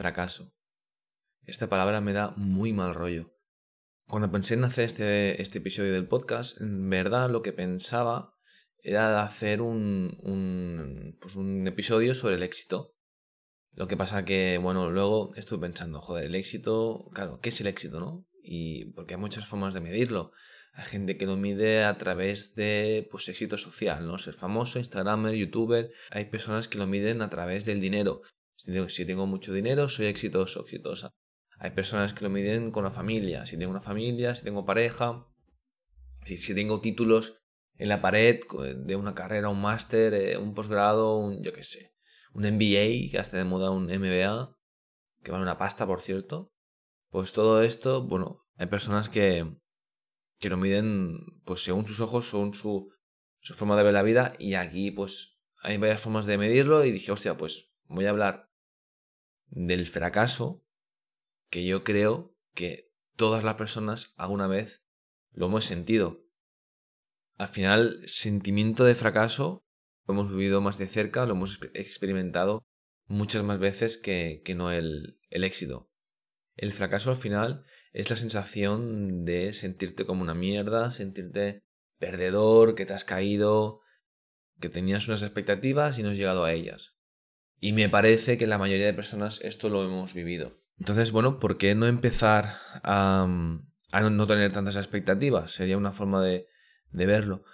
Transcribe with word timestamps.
fracaso. 0.00 0.54
Esta 1.44 1.68
palabra 1.68 2.00
me 2.00 2.14
da 2.14 2.32
muy 2.38 2.72
mal 2.72 2.94
rollo. 2.94 3.36
Cuando 4.08 4.32
pensé 4.32 4.54
en 4.54 4.64
hacer 4.64 4.86
este, 4.86 5.42
este 5.42 5.58
episodio 5.58 5.92
del 5.92 6.08
podcast, 6.08 6.58
en 6.58 6.88
verdad 6.88 7.28
lo 7.28 7.42
que 7.42 7.52
pensaba 7.52 8.34
era 8.82 9.22
hacer 9.22 9.60
un, 9.60 10.16
un, 10.22 11.18
pues 11.20 11.36
un 11.36 11.66
episodio 11.66 12.14
sobre 12.14 12.36
el 12.36 12.42
éxito. 12.42 12.96
Lo 13.72 13.88
que 13.88 13.98
pasa 13.98 14.24
que, 14.24 14.56
bueno, 14.56 14.90
luego 14.90 15.34
estuve 15.36 15.60
pensando, 15.68 16.00
joder, 16.00 16.24
el 16.24 16.34
éxito, 16.34 17.10
claro, 17.12 17.38
¿qué 17.42 17.50
es 17.50 17.60
el 17.60 17.66
éxito, 17.66 18.00
no? 18.00 18.26
Y 18.42 18.86
porque 18.92 19.14
hay 19.14 19.20
muchas 19.20 19.46
formas 19.46 19.74
de 19.74 19.82
medirlo. 19.82 20.32
Hay 20.72 20.84
gente 20.86 21.18
que 21.18 21.26
lo 21.26 21.36
mide 21.36 21.84
a 21.84 21.98
través 21.98 22.54
de, 22.54 23.06
pues, 23.10 23.28
éxito 23.28 23.58
social, 23.58 24.06
¿no? 24.06 24.18
Ser 24.18 24.32
famoso, 24.32 24.78
Instagramer, 24.78 25.34
YouTuber. 25.34 25.92
Hay 26.10 26.24
personas 26.30 26.68
que 26.68 26.78
lo 26.78 26.86
miden 26.86 27.20
a 27.20 27.28
través 27.28 27.66
del 27.66 27.80
dinero. 27.80 28.22
Si 28.88 29.06
tengo, 29.06 29.26
mucho 29.26 29.54
dinero, 29.54 29.88
soy 29.88 30.06
exitoso, 30.06 30.60
exitosa. 30.60 31.14
Hay 31.58 31.70
personas 31.70 32.12
que 32.12 32.24
lo 32.24 32.30
miden 32.30 32.70
con 32.70 32.84
la 32.84 32.90
familia. 32.90 33.46
Si 33.46 33.56
tengo 33.56 33.70
una 33.70 33.80
familia, 33.80 34.34
si 34.34 34.44
tengo 34.44 34.66
pareja, 34.66 35.26
si, 36.24 36.36
si 36.36 36.54
tengo 36.54 36.82
títulos 36.82 37.38
en 37.76 37.88
la 37.88 38.02
pared 38.02 38.40
de 38.76 38.96
una 38.96 39.14
carrera, 39.14 39.48
un 39.48 39.62
máster, 39.62 40.12
eh, 40.12 40.36
un 40.36 40.52
posgrado, 40.52 41.16
un, 41.16 41.42
yo 41.42 41.54
qué 41.54 41.62
sé, 41.62 41.94
un 42.34 42.42
MBA, 42.42 43.10
que 43.10 43.18
hasta 43.18 43.38
de 43.38 43.44
moda 43.44 43.70
un 43.70 43.86
MBA, 43.86 44.54
que 45.22 45.32
vale 45.32 45.42
una 45.42 45.56
pasta, 45.56 45.86
por 45.86 46.02
cierto. 46.02 46.52
Pues 47.08 47.32
todo 47.32 47.62
esto, 47.62 48.06
bueno, 48.06 48.44
hay 48.56 48.66
personas 48.66 49.08
que, 49.08 49.56
que 50.38 50.50
lo 50.50 50.58
miden 50.58 51.18
pues 51.46 51.64
según 51.64 51.86
sus 51.86 52.00
ojos, 52.00 52.28
según 52.28 52.52
su, 52.52 52.92
su 53.38 53.54
forma 53.54 53.76
de 53.78 53.84
ver 53.84 53.94
la 53.94 54.02
vida, 54.02 54.34
y 54.38 54.52
aquí 54.52 54.90
pues 54.90 55.40
hay 55.62 55.78
varias 55.78 56.02
formas 56.02 56.26
de 56.26 56.36
medirlo 56.36 56.84
y 56.84 56.92
dije, 56.92 57.10
hostia, 57.10 57.38
pues 57.38 57.72
voy 57.84 58.04
a 58.04 58.10
hablar 58.10 58.49
del 59.50 59.86
fracaso 59.86 60.64
que 61.50 61.64
yo 61.64 61.84
creo 61.84 62.36
que 62.54 62.92
todas 63.16 63.44
las 63.44 63.54
personas 63.54 64.14
alguna 64.16 64.46
vez 64.46 64.84
lo 65.32 65.46
hemos 65.46 65.64
sentido 65.64 66.30
al 67.40 67.48
final, 67.48 68.00
sentimiento 68.04 68.84
de 68.84 68.94
fracaso 68.94 69.64
lo 70.06 70.12
hemos 70.12 70.30
vivido 70.30 70.60
más 70.60 70.76
de 70.76 70.86
cerca, 70.86 71.24
lo 71.24 71.32
hemos 71.32 71.58
experimentado 71.72 72.66
muchas 73.06 73.42
más 73.44 73.58
veces 73.58 73.96
que, 73.96 74.42
no 74.54 74.70
el, 74.70 75.18
el 75.30 75.44
éxito. 75.44 75.90
El 76.54 76.70
fracaso 76.70 77.08
al 77.08 77.16
final 77.16 77.64
es 77.94 78.10
la 78.10 78.16
sensación 78.16 79.24
de 79.24 79.54
sentirte 79.54 80.04
como 80.04 80.20
una 80.20 80.34
mierda, 80.34 80.90
sentirte 80.90 81.60
perdedor, 81.98 82.74
que 82.74 82.84
te 82.84 82.92
has 82.92 83.04
caído, 83.04 83.80
que 84.60 84.68
tenías 84.68 85.08
unas 85.08 85.22
expectativas 85.22 85.98
y 85.98 86.02
no 86.02 86.10
has 86.10 86.18
llegado 86.18 86.44
a 86.44 86.52
ellas. 86.52 86.99
Y 87.60 87.72
me 87.72 87.88
parece 87.88 88.38
que 88.38 88.46
la 88.46 88.58
mayoría 88.58 88.86
de 88.86 88.94
personas 88.94 89.40
esto 89.42 89.68
lo 89.68 89.84
hemos 89.84 90.14
vivido. 90.14 90.58
Entonces, 90.78 91.12
bueno, 91.12 91.38
¿por 91.38 91.58
qué 91.58 91.74
no 91.74 91.86
empezar 91.86 92.56
a, 92.82 93.28
a 93.92 94.00
no 94.00 94.26
tener 94.26 94.52
tantas 94.52 94.76
expectativas? 94.76 95.52
Sería 95.52 95.76
una 95.76 95.92
forma 95.92 96.22
de, 96.22 96.46
de 96.90 97.06
verlo. 97.06 97.44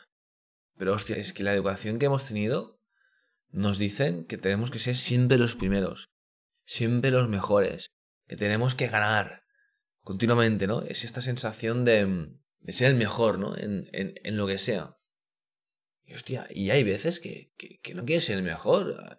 Pero 0.79 0.93
hostia, 0.93 1.17
es 1.17 1.33
que 1.33 1.43
la 1.43 1.53
educación 1.53 1.99
que 1.99 2.07
hemos 2.07 2.27
tenido 2.29 2.81
nos 3.51 3.79
dicen 3.79 4.25
que 4.25 4.37
tenemos 4.37 4.71
que 4.71 4.79
ser 4.79 4.97
siempre 4.97 5.39
los 5.39 5.57
primeros, 5.57 6.12
siempre 6.65 7.11
los 7.11 7.29
mejores, 7.29 7.89
que 8.27 8.37
tenemos 8.37 8.75
que 8.75 8.89
ganar 8.89 9.43
continuamente, 10.03 10.67
¿no? 10.67 10.83
Es 10.83 11.05
esta 11.05 11.23
sensación 11.23 11.84
de, 11.84 12.29
de 12.61 12.73
ser 12.73 12.91
el 12.91 12.97
mejor, 12.97 13.39
¿no? 13.39 13.57
En, 13.57 13.89
en, 13.93 14.15
en, 14.23 14.37
lo 14.37 14.47
que 14.47 14.59
sea. 14.59 14.99
Y 16.05 16.15
hostia, 16.15 16.47
y 16.51 16.71
hay 16.71 16.84
veces 16.84 17.19
que, 17.19 17.53
que, 17.57 17.81
que 17.81 17.95
no 17.95 18.05
quieres 18.05 18.25
ser 18.25 18.37
el 18.37 18.45
mejor. 18.45 19.19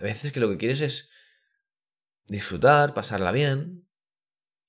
A 0.00 0.04
veces 0.04 0.32
que 0.32 0.40
lo 0.40 0.48
que 0.48 0.56
quieres 0.56 0.80
es 0.80 1.10
disfrutar, 2.26 2.94
pasarla 2.94 3.32
bien. 3.32 3.88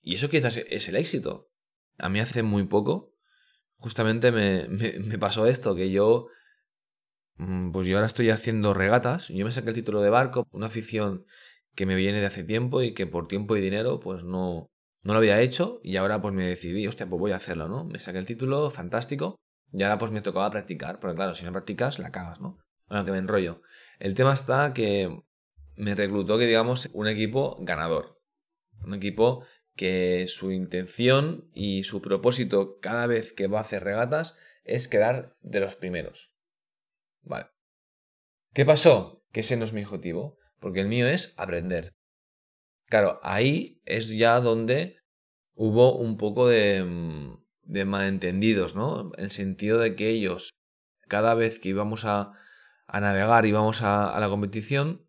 Y 0.02 0.16
eso 0.16 0.30
quizás 0.30 0.58
es 0.58 0.90
el 0.90 0.96
éxito. 0.96 1.52
A 1.98 2.10
mí 2.10 2.20
hace 2.20 2.44
muy 2.44 2.66
poco 2.66 3.12
justamente 3.82 4.32
me, 4.32 4.68
me, 4.70 5.18
pasó 5.18 5.48
esto, 5.48 5.76
que 5.76 5.92
yo, 5.92 6.28
mm, 7.36 7.72
pues 7.72 7.88
yo 7.88 7.98
ahora 7.98 8.08
estoy 8.08 8.30
haciendo 8.30 8.74
regatas, 8.74 9.28
yo 9.28 9.44
me 9.44 9.52
saqué 9.52 9.70
el 9.70 9.76
título 9.76 10.02
de 10.02 10.10
barco, 10.10 10.48
una 10.52 10.68
afición 10.68 11.26
que 11.76 11.86
me 11.86 11.96
viene 11.96 12.20
de 12.20 12.28
hace 12.28 12.44
tiempo 12.44 12.82
y 12.82 12.94
que 12.94 13.08
por 13.08 13.28
tiempo 13.28 13.56
y 13.56 13.62
dinero 13.62 14.00
pues 14.00 14.24
no, 14.24 14.70
no 15.04 15.14
lo 15.14 15.20
había 15.20 15.42
hecho 15.42 15.80
y 15.84 15.98
ahora 15.98 16.22
pues 16.22 16.34
me 16.34 16.46
decidí, 16.46 16.88
hostia, 16.88 17.10
pues 17.10 17.20
voy 17.20 17.32
a 17.32 17.38
hacerlo, 17.38 17.68
¿no? 17.68 17.86
Me 17.86 18.00
saqué 18.00 18.20
el 18.20 18.26
título, 18.26 18.70
fantástico, 18.70 19.36
y 19.74 19.84
ahora 19.84 19.98
pues 19.98 20.12
me 20.12 20.22
tocaba 20.22 20.50
practicar, 20.50 21.00
porque 21.00 21.16
claro, 21.16 21.36
si 21.36 21.46
no 21.46 21.52
practicas, 21.52 22.00
la 22.00 22.12
cagas, 22.12 22.40
¿no? 22.40 22.60
Bueno, 22.88 23.06
que 23.06 23.12
me 23.12 23.20
enrollo. 23.20 23.62
El 24.02 24.16
tema 24.16 24.34
está 24.34 24.74
que 24.74 25.16
me 25.76 25.94
reclutó, 25.94 26.40
que 26.40 26.48
digamos, 26.48 26.90
un 26.92 27.08
equipo 27.08 27.56
ganador. 27.60 28.16
Un 28.84 28.96
equipo 28.96 29.46
que 29.76 30.26
su 30.28 30.52
intención 30.52 31.48
y 31.54 31.84
su 31.84 32.02
propósito 32.02 32.80
cada 32.80 33.06
vez 33.06 33.32
que 33.32 33.46
va 33.46 33.60
a 33.60 33.62
hacer 33.62 33.84
regatas 33.84 34.36
es 34.64 34.88
quedar 34.88 35.38
de 35.42 35.60
los 35.60 35.76
primeros. 35.76 36.34
Vale. 37.22 37.52
¿Qué 38.56 38.66
pasó? 38.66 39.24
Que 39.32 39.42
ese 39.42 39.56
no 39.56 39.66
es 39.66 39.74
mi 39.74 39.84
objetivo, 39.84 40.40
porque 40.60 40.80
el 40.80 40.88
mío 40.88 41.08
es 41.08 41.36
aprender. 41.38 41.94
Claro, 42.88 43.20
ahí 43.22 43.84
es 43.86 44.10
ya 44.10 44.40
donde 44.40 44.98
hubo 45.54 45.96
un 45.96 46.18
poco 46.18 46.48
de, 46.48 46.84
mm, 46.84 47.46
de 47.66 47.86
malentendidos, 47.86 48.76
¿no? 48.76 49.12
En 49.20 49.26
el 49.26 49.32
sentido 49.32 49.78
de 49.78 49.96
que 49.96 50.10
ellos, 50.10 50.56
cada 51.08 51.36
vez 51.36 51.60
que 51.60 51.70
íbamos 51.70 52.04
a, 52.06 52.34
a 52.92 53.00
navegar, 53.00 53.46
íbamos 53.46 53.82
a, 53.82 54.16
a 54.16 54.20
la 54.20 54.30
competición, 54.30 55.08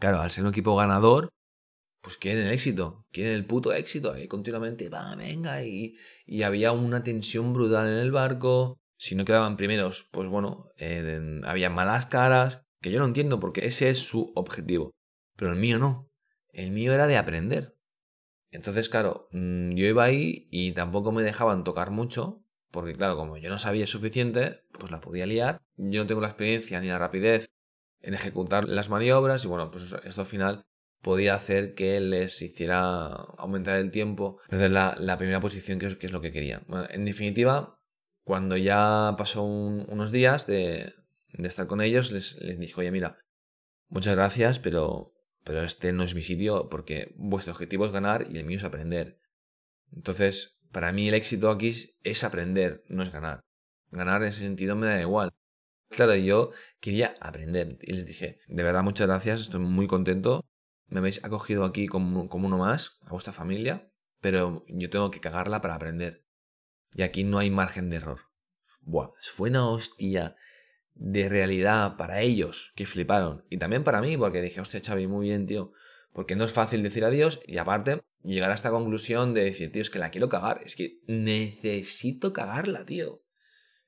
claro, 0.00 0.20
al 0.20 0.30
ser 0.30 0.44
un 0.44 0.50
equipo 0.50 0.74
ganador, 0.76 1.28
pues 2.02 2.16
quieren 2.16 2.46
el 2.46 2.52
éxito, 2.52 3.06
quieren 3.12 3.34
el 3.34 3.46
puto 3.46 3.72
éxito, 3.72 4.18
y 4.18 4.26
continuamente, 4.26 4.88
va, 4.88 5.14
venga, 5.14 5.62
y, 5.62 5.94
y, 6.26 6.42
había 6.42 6.72
una 6.72 7.04
tensión 7.04 7.52
brutal 7.52 7.86
en 7.86 7.98
el 7.98 8.10
barco, 8.10 8.80
si 8.96 9.14
no 9.14 9.24
quedaban 9.24 9.56
primeros, 9.56 10.08
pues 10.10 10.28
bueno, 10.28 10.70
eh, 10.76 11.40
había 11.44 11.70
malas 11.70 12.06
caras, 12.06 12.62
que 12.80 12.90
yo 12.90 12.98
no 12.98 13.06
entiendo 13.06 13.38
porque 13.38 13.66
ese 13.66 13.88
es 13.88 14.00
su 14.00 14.32
objetivo, 14.34 14.90
pero 15.36 15.52
el 15.52 15.58
mío 15.58 15.78
no, 15.78 16.10
el 16.48 16.72
mío 16.72 16.92
era 16.92 17.06
de 17.06 17.16
aprender. 17.16 17.76
Entonces, 18.50 18.88
claro, 18.88 19.28
mm, 19.32 19.70
yo 19.70 19.86
iba 19.86 20.04
ahí 20.04 20.48
y 20.50 20.72
tampoco 20.72 21.12
me 21.12 21.22
dejaban 21.22 21.64
tocar 21.64 21.90
mucho, 21.90 22.44
porque 22.70 22.94
claro, 22.94 23.16
como 23.16 23.36
yo 23.38 23.50
no 23.50 23.58
sabía 23.58 23.86
suficiente, 23.86 24.64
pues 24.72 24.90
la 24.90 25.00
podía 25.00 25.26
liar, 25.26 25.62
yo 25.90 26.02
no 26.02 26.06
tengo 26.06 26.20
la 26.20 26.28
experiencia 26.28 26.80
ni 26.80 26.88
la 26.88 26.98
rapidez 26.98 27.46
en 28.00 28.14
ejecutar 28.14 28.68
las 28.68 28.88
maniobras 28.88 29.44
y 29.44 29.48
bueno, 29.48 29.70
pues 29.70 29.94
esto 30.04 30.20
al 30.20 30.26
final 30.26 30.64
podía 31.00 31.34
hacer 31.34 31.74
que 31.74 32.00
les 32.00 32.40
hiciera 32.42 33.06
aumentar 33.38 33.78
el 33.78 33.90
tiempo, 33.90 34.40
desde 34.48 34.68
la, 34.68 34.96
la 34.98 35.18
primera 35.18 35.40
posición 35.40 35.78
que 35.78 35.86
es, 35.86 36.12
lo 36.12 36.20
que 36.20 36.32
querían. 36.32 36.64
en 36.90 37.04
definitiva, 37.04 37.80
cuando 38.24 38.56
ya 38.56 39.14
pasó 39.18 39.42
unos 39.42 40.12
días 40.12 40.46
de, 40.46 40.94
de, 41.32 41.48
estar 41.48 41.66
con 41.66 41.80
ellos, 41.80 42.12
les, 42.12 42.40
les 42.40 42.58
dije, 42.60 42.74
oye, 42.76 42.92
mira, 42.92 43.18
muchas 43.88 44.14
gracias, 44.14 44.60
pero, 44.60 45.12
pero 45.42 45.62
este 45.64 45.92
no 45.92 46.04
es 46.04 46.14
mi 46.14 46.22
sitio 46.22 46.68
porque 46.68 47.14
vuestro 47.16 47.52
objetivo 47.52 47.84
es 47.84 47.92
ganar 47.92 48.26
y 48.30 48.38
el 48.38 48.44
mío 48.44 48.58
es 48.58 48.64
aprender. 48.64 49.18
Entonces, 49.92 50.60
para 50.70 50.92
mí 50.92 51.08
el 51.08 51.14
éxito 51.14 51.50
aquí 51.50 51.72
es 52.02 52.24
aprender, 52.24 52.84
no 52.88 53.02
es 53.02 53.10
ganar. 53.10 53.40
Ganar 53.90 54.22
en 54.22 54.28
ese 54.28 54.40
sentido 54.40 54.76
me 54.76 54.86
da 54.86 55.00
igual. 55.00 55.32
Claro, 55.92 56.16
yo 56.16 56.52
quería 56.80 57.14
aprender 57.20 57.76
y 57.82 57.92
les 57.92 58.06
dije, 58.06 58.38
de 58.48 58.62
verdad 58.62 58.82
muchas 58.82 59.06
gracias, 59.06 59.42
estoy 59.42 59.60
muy 59.60 59.86
contento, 59.86 60.42
me 60.88 61.00
habéis 61.00 61.22
acogido 61.22 61.64
aquí 61.64 61.86
como, 61.86 62.30
como 62.30 62.46
uno 62.46 62.56
más, 62.56 62.98
a 63.06 63.10
vuestra 63.10 63.32
familia, 63.32 63.92
pero 64.20 64.62
yo 64.68 64.88
tengo 64.88 65.10
que 65.10 65.20
cagarla 65.20 65.60
para 65.60 65.74
aprender. 65.74 66.24
Y 66.94 67.02
aquí 67.02 67.24
no 67.24 67.38
hay 67.38 67.50
margen 67.50 67.90
de 67.90 67.96
error. 67.96 68.20
Buah, 68.80 69.10
fue 69.32 69.50
una 69.50 69.68
hostia 69.68 70.34
de 70.94 71.28
realidad 71.28 71.96
para 71.96 72.20
ellos 72.20 72.72
que 72.74 72.86
fliparon. 72.86 73.44
Y 73.50 73.58
también 73.58 73.84
para 73.84 74.00
mí, 74.00 74.16
porque 74.16 74.40
dije, 74.40 74.60
hostia, 74.60 74.80
Xavi, 74.84 75.06
muy 75.06 75.28
bien, 75.28 75.46
tío. 75.46 75.72
Porque 76.12 76.36
no 76.36 76.44
es 76.44 76.52
fácil 76.52 76.82
decir 76.82 77.04
adiós 77.04 77.40
y 77.46 77.58
aparte 77.58 78.00
llegar 78.22 78.50
a 78.50 78.54
esta 78.54 78.70
conclusión 78.70 79.34
de 79.34 79.44
decir, 79.44 79.72
tío, 79.72 79.82
es 79.82 79.90
que 79.90 79.98
la 79.98 80.10
quiero 80.10 80.28
cagar. 80.28 80.60
Es 80.64 80.76
que 80.76 81.00
necesito 81.06 82.32
cagarla, 82.32 82.84
tío. 82.84 83.22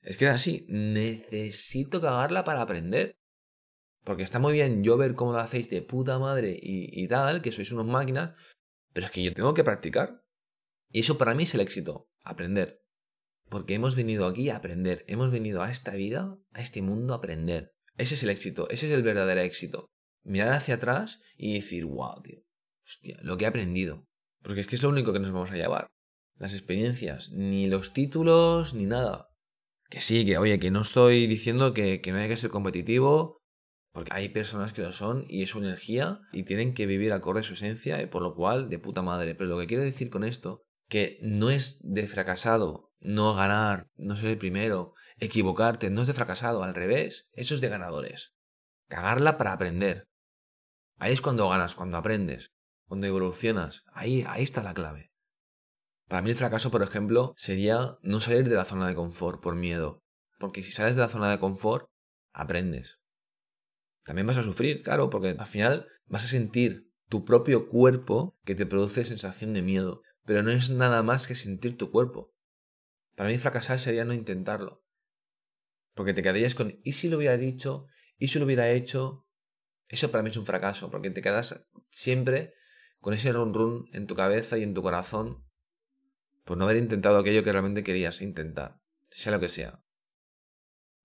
Es 0.04 0.18
que 0.18 0.26
era 0.26 0.34
así, 0.34 0.66
necesito 0.68 2.00
cagarla 2.00 2.44
para 2.44 2.60
aprender. 2.60 3.18
Porque 4.04 4.22
está 4.22 4.38
muy 4.38 4.52
bien 4.52 4.84
yo 4.84 4.98
ver 4.98 5.14
cómo 5.14 5.32
lo 5.32 5.38
hacéis 5.38 5.70
de 5.70 5.80
puta 5.80 6.18
madre 6.18 6.58
y, 6.60 7.08
tal, 7.08 7.40
que 7.40 7.52
sois 7.52 7.72
unos 7.72 7.86
máquinas, 7.86 8.34
pero 8.92 9.06
es 9.06 9.12
que 9.12 9.22
yo 9.22 9.32
tengo 9.32 9.54
que 9.54 9.64
practicar. 9.64 10.22
Y 10.90 11.00
eso 11.00 11.16
para 11.16 11.34
mí 11.34 11.44
es 11.44 11.54
el 11.54 11.62
éxito, 11.62 12.10
aprender. 12.22 12.84
Porque 13.48 13.74
hemos 13.74 13.96
venido 13.96 14.26
aquí 14.26 14.50
a 14.50 14.56
aprender, 14.56 15.04
hemos 15.08 15.30
venido 15.30 15.62
a 15.62 15.70
esta 15.70 15.94
vida, 15.94 16.38
a 16.52 16.60
este 16.60 16.82
mundo 16.82 17.14
a 17.14 17.16
aprender. 17.16 17.74
Ese 17.96 18.14
es 18.14 18.22
el 18.22 18.30
éxito, 18.30 18.68
ese 18.68 18.86
es 18.86 18.92
el 18.92 19.02
verdadero 19.02 19.40
éxito. 19.40 19.90
Mirar 20.22 20.50
hacia 20.50 20.74
atrás 20.74 21.20
y 21.36 21.54
decir, 21.54 21.86
wow, 21.86 22.20
tío, 22.22 22.42
hostia, 22.84 23.18
lo 23.22 23.38
que 23.38 23.44
he 23.44 23.48
aprendido. 23.48 24.06
Porque 24.42 24.60
es 24.60 24.66
que 24.66 24.76
es 24.76 24.82
lo 24.82 24.90
único 24.90 25.14
que 25.14 25.20
nos 25.20 25.32
vamos 25.32 25.50
a 25.50 25.56
llevar. 25.56 25.86
Las 26.36 26.52
experiencias, 26.52 27.30
ni 27.30 27.68
los 27.68 27.94
títulos, 27.94 28.74
ni 28.74 28.84
nada. 28.84 29.33
Que 29.94 30.00
sí, 30.00 30.26
que 30.26 30.38
oye, 30.38 30.58
que 30.58 30.72
no 30.72 30.80
estoy 30.80 31.28
diciendo 31.28 31.72
que, 31.72 32.00
que 32.00 32.10
no 32.10 32.18
hay 32.18 32.26
que 32.26 32.36
ser 32.36 32.50
competitivo, 32.50 33.44
Porque 33.92 34.12
hay 34.12 34.28
personas 34.28 34.72
que 34.72 34.82
lo 34.82 34.90
son 34.90 35.24
y 35.28 35.44
es 35.44 35.50
su 35.50 35.60
energía 35.60 36.18
y 36.32 36.42
tienen 36.42 36.74
que 36.74 36.86
vivir 36.86 37.12
acorde 37.12 37.42
a 37.42 37.42
su 37.44 37.52
esencia 37.52 38.02
y 38.02 38.06
por 38.06 38.20
lo 38.20 38.34
cual 38.34 38.68
de 38.68 38.80
puta 38.80 39.02
madre. 39.02 39.36
Pero 39.36 39.50
lo 39.50 39.56
que 39.56 39.68
quiero 39.68 39.84
decir 39.84 40.10
con 40.10 40.24
esto, 40.24 40.64
que 40.88 41.20
no 41.22 41.48
es 41.48 41.78
de 41.84 42.08
fracasado 42.08 42.92
no 42.98 43.36
ganar, 43.36 43.86
no 43.94 44.16
ser 44.16 44.30
el 44.30 44.38
primero, 44.38 44.94
equivocarte, 45.20 45.90
no 45.90 46.00
es 46.00 46.08
de 46.08 46.14
fracasado, 46.14 46.64
al 46.64 46.74
revés, 46.74 47.28
eso 47.30 47.54
es 47.54 47.60
de 47.60 47.68
ganadores. 47.68 48.34
Cagarla 48.88 49.38
para 49.38 49.52
aprender. 49.52 50.08
Ahí 50.98 51.12
es 51.12 51.20
cuando 51.20 51.48
ganas, 51.48 51.76
cuando 51.76 51.98
aprendes, 51.98 52.52
cuando 52.88 53.06
evolucionas. 53.06 53.84
Ahí, 53.92 54.24
ahí 54.26 54.42
está 54.42 54.64
la 54.64 54.74
clave. 54.74 55.12
Para 56.08 56.22
mí 56.22 56.30
el 56.30 56.36
fracaso, 56.36 56.70
por 56.70 56.82
ejemplo, 56.82 57.34
sería 57.36 57.98
no 58.02 58.20
salir 58.20 58.48
de 58.48 58.56
la 58.56 58.64
zona 58.64 58.86
de 58.86 58.94
confort 58.94 59.42
por 59.42 59.54
miedo. 59.54 60.02
Porque 60.38 60.62
si 60.62 60.72
sales 60.72 60.96
de 60.96 61.02
la 61.02 61.08
zona 61.08 61.30
de 61.30 61.38
confort, 61.38 61.88
aprendes. 62.32 63.00
También 64.04 64.26
vas 64.26 64.36
a 64.36 64.42
sufrir, 64.42 64.82
claro, 64.82 65.08
porque 65.08 65.30
al 65.38 65.46
final 65.46 65.88
vas 66.06 66.24
a 66.24 66.28
sentir 66.28 66.92
tu 67.08 67.24
propio 67.24 67.68
cuerpo 67.68 68.38
que 68.44 68.54
te 68.54 68.66
produce 68.66 69.04
sensación 69.04 69.54
de 69.54 69.62
miedo, 69.62 70.02
pero 70.24 70.42
no 70.42 70.50
es 70.50 70.70
nada 70.70 71.02
más 71.02 71.26
que 71.26 71.34
sentir 71.34 71.78
tu 71.78 71.90
cuerpo. 71.90 72.34
Para 73.14 73.30
mí 73.30 73.38
fracasar 73.38 73.78
sería 73.78 74.04
no 74.04 74.12
intentarlo. 74.12 74.84
Porque 75.94 76.12
te 76.12 76.22
quedarías 76.22 76.54
con, 76.54 76.80
¿y 76.82 76.92
si 76.92 77.08
lo 77.08 77.18
hubiera 77.18 77.36
dicho? 77.36 77.86
¿Y 78.18 78.28
si 78.28 78.38
lo 78.38 78.44
hubiera 78.44 78.70
hecho? 78.70 79.26
Eso 79.88 80.10
para 80.10 80.22
mí 80.22 80.30
es 80.30 80.36
un 80.36 80.46
fracaso, 80.46 80.90
porque 80.90 81.10
te 81.10 81.22
quedas 81.22 81.68
siempre 81.88 82.54
con 82.98 83.14
ese 83.14 83.32
run 83.32 83.54
run 83.54 83.88
en 83.92 84.06
tu 84.06 84.14
cabeza 84.14 84.58
y 84.58 84.62
en 84.62 84.74
tu 84.74 84.82
corazón 84.82 85.44
por 86.44 86.56
no 86.56 86.64
haber 86.64 86.76
intentado 86.76 87.18
aquello 87.18 87.42
que 87.42 87.52
realmente 87.52 87.82
querías 87.82 88.22
intentar, 88.22 88.80
sea 89.10 89.32
lo 89.32 89.40
que 89.40 89.48
sea. 89.48 89.82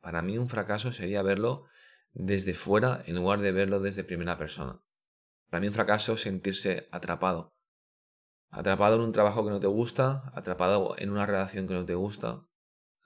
Para 0.02 0.22
mí 0.22 0.38
un 0.38 0.50
fracaso 0.50 0.92
sería 0.92 1.22
verlo 1.22 1.66
desde 2.14 2.54
fuera 2.54 3.04
en 3.06 3.16
lugar 3.16 3.40
de 3.40 3.52
verlo 3.52 3.80
desde 3.80 4.04
primera 4.04 4.38
persona. 4.38 4.82
Para 5.50 5.62
mí 5.62 5.68
un 5.68 5.74
fracaso 5.74 6.14
es 6.14 6.22
sentirse 6.22 6.88
atrapado. 6.92 7.56
Atrapado 8.50 8.96
en 8.96 9.02
un 9.02 9.12
trabajo 9.12 9.44
que 9.44 9.52
no 9.52 9.60
te 9.60 9.68
gusta, 9.68 10.32
atrapado 10.34 10.96
en 10.98 11.12
una 11.12 11.26
relación 11.26 11.68
que 11.68 11.74
no 11.74 11.86
te 11.86 11.96
gusta, 11.96 12.46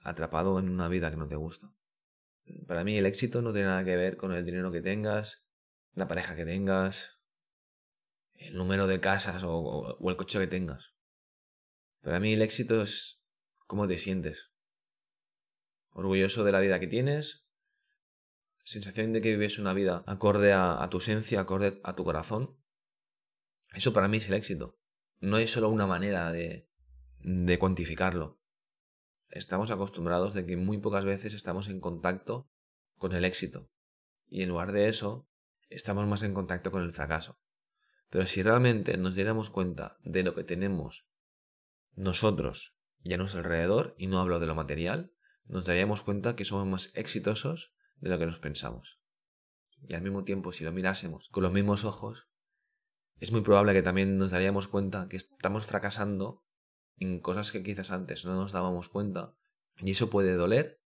atrapado 0.03 0.59
en 0.59 0.69
una 0.69 0.87
vida 0.87 1.09
que 1.09 1.17
no 1.17 1.27
te 1.27 1.35
gusta. 1.35 1.73
Para 2.67 2.83
mí 2.83 2.97
el 2.97 3.05
éxito 3.05 3.41
no 3.41 3.53
tiene 3.53 3.69
nada 3.69 3.83
que 3.83 3.95
ver 3.95 4.17
con 4.17 4.33
el 4.33 4.45
dinero 4.45 4.71
que 4.71 4.81
tengas, 4.81 5.45
la 5.93 6.07
pareja 6.07 6.35
que 6.35 6.45
tengas, 6.45 7.21
el 8.33 8.55
número 8.55 8.87
de 8.87 8.99
casas 8.99 9.43
o, 9.45 9.97
el 10.09 10.15
coche 10.15 10.39
que 10.39 10.47
tengas. 10.47 10.92
Para 12.03 12.19
mí 12.19 12.33
el 12.33 12.41
éxito 12.41 12.81
es 12.81 13.23
cómo 13.65 13.87
te 13.87 13.97
sientes. 13.97 14.51
Orgulloso 15.91 16.43
de 16.43 16.51
la 16.51 16.59
vida 16.59 16.81
que 16.81 16.87
tienes, 16.87 17.47
sensación 18.61 19.13
de 19.13 19.21
que 19.21 19.29
vives 19.29 19.57
una 19.57 19.73
vida 19.73 20.03
acorde 20.05 20.51
a, 20.51 20.85
tu 20.91 20.97
esencia, 20.97 21.39
acorde 21.39 21.79
a 21.81 21.95
tu 21.95 22.03
corazón, 22.03 22.61
eso 23.73 23.93
para 23.93 24.09
mí 24.09 24.17
es 24.17 24.27
el 24.27 24.33
éxito. 24.33 24.77
No 25.21 25.37
es 25.37 25.51
solo 25.51 25.69
una 25.69 25.87
manera 25.87 26.29
de, 26.33 26.69
de 27.19 27.57
cuantificarlo. 27.57 28.41
Estamos 29.29 29.71
acostumbrados 29.71 30.33
de 30.33 30.45
que 30.45 30.57
muy 30.57 30.79
pocas 30.79 31.05
veces 31.05 31.33
estamos 31.33 31.69
en 31.69 31.79
contacto 31.79 32.51
con 32.97 33.13
el 33.13 33.23
éxito. 33.23 33.71
Y 34.27 34.41
en 34.41 34.49
lugar 34.49 34.73
de 34.73 34.89
eso, 34.89 35.29
estamos 35.69 36.05
más 36.05 36.23
en 36.23 36.33
contacto 36.33 36.69
con 36.69 36.83
el 36.83 36.91
fracaso. 36.91 37.39
Pero 38.09 38.27
si 38.27 38.43
realmente 38.43 38.97
nos 38.97 39.15
diéramos 39.15 39.49
cuenta 39.49 39.97
de 40.03 40.23
lo 40.23 40.35
que 40.35 40.43
tenemos 40.43 41.07
nosotros 41.95 42.75
y 43.01 43.13
a 43.13 43.17
nuestro 43.17 43.39
alrededor, 43.39 43.95
y 43.97 44.07
no 44.07 44.19
hablo 44.19 44.39
de 44.39 44.47
lo 44.47 44.55
material, 44.55 45.13
nos 45.45 45.65
daríamos 45.65 46.03
cuenta 46.03 46.35
que 46.35 46.45
somos 46.45 46.65
más 46.65 46.91
exitosos 46.95 47.73
de 47.97 48.09
lo 48.09 48.17
que 48.17 48.25
nos 48.25 48.39
pensamos. 48.39 49.01
Y 49.81 49.93
al 49.93 50.01
mismo 50.01 50.23
tiempo, 50.23 50.51
si 50.51 50.63
lo 50.63 50.71
mirásemos 50.71 51.27
con 51.29 51.43
los 51.43 51.51
mismos 51.51 51.83
ojos, 51.83 52.29
es 53.19 53.31
muy 53.31 53.41
probable 53.41 53.73
que 53.73 53.81
también 53.81 54.17
nos 54.17 54.31
daríamos 54.31 54.67
cuenta 54.67 55.07
que 55.09 55.17
estamos 55.17 55.65
fracasando 55.65 56.43
en 56.97 57.19
cosas 57.19 57.51
que 57.51 57.63
quizás 57.63 57.91
antes 57.91 58.25
no 58.25 58.35
nos 58.35 58.51
dábamos 58.51 58.89
cuenta. 58.89 59.35
Y 59.77 59.91
eso 59.91 60.09
puede 60.09 60.35
doler 60.35 60.81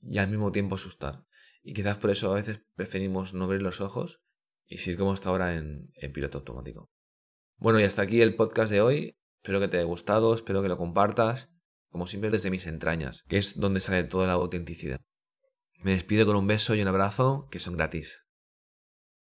y 0.00 0.18
al 0.18 0.28
mismo 0.28 0.52
tiempo 0.52 0.76
asustar. 0.76 1.26
Y 1.62 1.72
quizás 1.72 1.98
por 1.98 2.10
eso 2.10 2.30
a 2.30 2.34
veces 2.34 2.60
preferimos 2.74 3.34
no 3.34 3.44
abrir 3.44 3.62
los 3.62 3.80
ojos 3.80 4.22
y 4.66 4.78
seguir 4.78 4.98
como 4.98 5.14
está 5.14 5.30
ahora 5.30 5.54
en, 5.54 5.90
en 5.94 6.12
piloto 6.12 6.38
automático. 6.38 6.90
Bueno, 7.56 7.80
y 7.80 7.84
hasta 7.84 8.02
aquí 8.02 8.20
el 8.20 8.36
podcast 8.36 8.70
de 8.70 8.80
hoy. 8.80 9.16
Espero 9.44 9.60
que 9.60 9.68
te 9.68 9.76
haya 9.76 9.84
gustado, 9.84 10.34
espero 10.34 10.62
que 10.62 10.70
lo 10.70 10.78
compartas, 10.78 11.50
como 11.90 12.06
siempre 12.06 12.30
desde 12.30 12.50
mis 12.50 12.66
entrañas, 12.66 13.24
que 13.28 13.36
es 13.36 13.60
donde 13.60 13.80
sale 13.80 14.02
toda 14.04 14.26
la 14.26 14.32
autenticidad. 14.32 15.02
Me 15.82 15.90
despido 15.90 16.24
con 16.24 16.36
un 16.36 16.46
beso 16.46 16.74
y 16.74 16.80
un 16.80 16.88
abrazo 16.88 17.46
que 17.50 17.60
son 17.60 17.76
gratis. 17.76 18.23